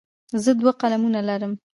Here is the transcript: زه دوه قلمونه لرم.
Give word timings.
زه 0.43 0.51
دوه 0.59 0.71
قلمونه 0.81 1.19
لرم. 1.29 1.53